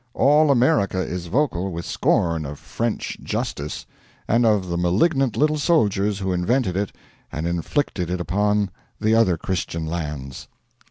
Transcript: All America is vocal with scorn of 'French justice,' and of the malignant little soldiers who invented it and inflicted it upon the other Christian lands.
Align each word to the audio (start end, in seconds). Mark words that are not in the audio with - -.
All 0.15 0.49
America 0.49 0.97
is 0.99 1.27
vocal 1.27 1.71
with 1.71 1.85
scorn 1.85 2.43
of 2.43 2.57
'French 2.57 3.19
justice,' 3.21 3.85
and 4.27 4.47
of 4.47 4.67
the 4.67 4.75
malignant 4.75 5.37
little 5.37 5.59
soldiers 5.59 6.17
who 6.17 6.33
invented 6.33 6.75
it 6.75 6.91
and 7.31 7.45
inflicted 7.45 8.09
it 8.09 8.19
upon 8.19 8.71
the 8.99 9.13
other 9.13 9.37
Christian 9.37 9.85
lands. 9.85 10.47